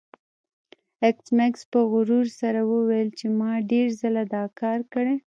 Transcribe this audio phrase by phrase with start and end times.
[1.03, 5.15] ایس میکس په غرور سره وویل چې ما ډیر ځله دا کار کړی